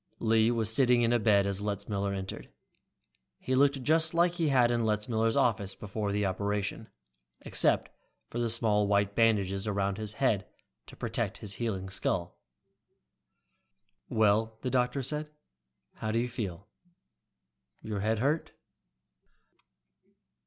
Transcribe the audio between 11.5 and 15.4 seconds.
healing skull. "Well," the doctor said,